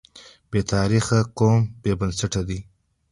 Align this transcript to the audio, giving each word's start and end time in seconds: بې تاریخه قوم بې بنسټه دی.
بې 0.49 0.61
تاریخه 0.73 1.19
قوم 1.37 1.59
بې 1.81 1.91
بنسټه 1.99 2.41
دی. 2.47 2.59